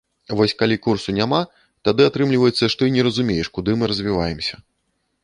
[0.37, 1.41] Вось калі курсу няма,
[1.89, 4.55] тады атрымліваецца, што і не зразумееш, куды мы развіваемся.